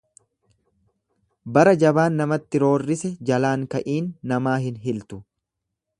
Bara 1.57 1.73
jabaan 1.83 2.17
namatti 2.21 2.63
roorrise 2.65 3.11
jalaan 3.31 3.69
ka'iin 3.75 4.11
namaa 4.33 4.57
hin 4.65 4.85
hiltu. 4.89 5.25